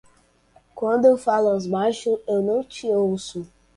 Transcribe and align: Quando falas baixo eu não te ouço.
Quando 0.73 1.15
falas 1.15 1.67
baixo 1.67 2.19
eu 2.27 2.41
não 2.41 2.63
te 2.63 2.87
ouço. 2.87 3.45